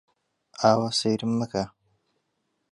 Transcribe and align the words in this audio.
ئاوا 0.61 0.89
سەیرم 0.99 1.31
مەکە! 1.39 1.63